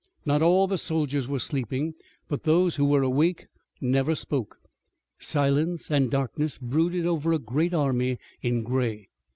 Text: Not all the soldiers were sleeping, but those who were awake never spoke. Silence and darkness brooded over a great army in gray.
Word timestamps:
Not 0.25 0.41
all 0.41 0.65
the 0.65 0.79
soldiers 0.79 1.27
were 1.27 1.37
sleeping, 1.37 1.93
but 2.27 2.41
those 2.41 2.77
who 2.77 2.85
were 2.85 3.03
awake 3.03 3.45
never 3.79 4.15
spoke. 4.15 4.57
Silence 5.19 5.91
and 5.91 6.09
darkness 6.09 6.57
brooded 6.57 7.05
over 7.05 7.33
a 7.33 7.37
great 7.37 7.75
army 7.75 8.17
in 8.41 8.63
gray. 8.63 9.09